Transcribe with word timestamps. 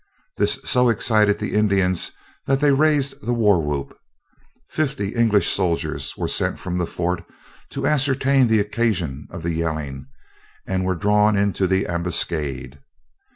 This 0.37 0.57
so 0.63 0.89
excited 0.89 1.37
the 1.37 1.53
Indians 1.53 2.11
that 2.47 2.59
they 2.59 2.71
raised 2.71 3.23
the 3.23 3.33
war 3.35 3.61
whoop. 3.61 3.95
Fifty 4.67 5.09
English 5.09 5.47
soldiers 5.49 6.17
were 6.17 6.27
sent 6.27 6.57
from 6.57 6.79
the 6.79 6.87
fort 6.87 7.23
to 7.69 7.85
ascertain 7.85 8.47
the 8.47 8.59
occasion 8.59 9.27
of 9.29 9.43
the 9.43 9.53
yelling, 9.53 10.07
and 10.65 10.85
were 10.85 10.95
drawn 10.95 11.37
into 11.37 11.67
the 11.67 11.85
ambuscade. 11.85 12.79